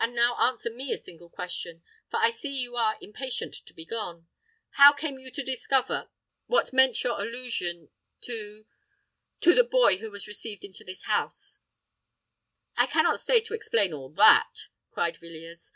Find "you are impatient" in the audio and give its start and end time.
2.62-3.52